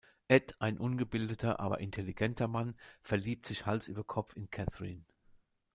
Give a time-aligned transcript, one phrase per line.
[0.27, 5.03] Ed, ein ungebildeter, aber intelligenter Mann, verliebt sich Hals über Kopf in Catherine.